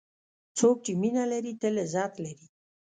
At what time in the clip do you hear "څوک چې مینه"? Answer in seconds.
0.57-1.23